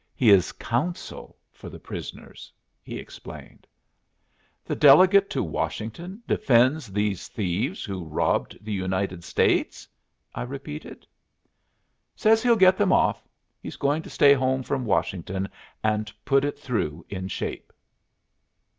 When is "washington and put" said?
14.85-16.45